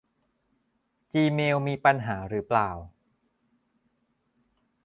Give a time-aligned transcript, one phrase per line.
[1.11, 2.69] จีเมลมีปัญหาหรือเปล่า